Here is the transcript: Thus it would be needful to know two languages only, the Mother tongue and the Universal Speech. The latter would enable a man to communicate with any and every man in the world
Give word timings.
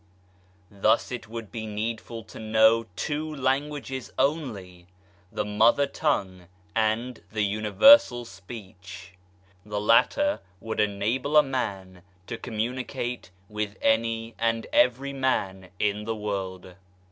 Thus 0.71 1.11
it 1.11 1.27
would 1.27 1.51
be 1.51 1.67
needful 1.67 2.23
to 2.23 2.39
know 2.39 2.87
two 2.95 3.35
languages 3.35 4.11
only, 4.17 4.87
the 5.31 5.45
Mother 5.45 5.85
tongue 5.85 6.47
and 6.75 7.21
the 7.31 7.43
Universal 7.45 8.25
Speech. 8.25 9.13
The 9.63 9.79
latter 9.79 10.39
would 10.59 10.79
enable 10.79 11.37
a 11.37 11.43
man 11.43 12.01
to 12.25 12.39
communicate 12.39 13.29
with 13.47 13.77
any 13.79 14.33
and 14.39 14.65
every 14.73 15.13
man 15.13 15.69
in 15.77 16.05
the 16.05 16.15
world 16.15 16.73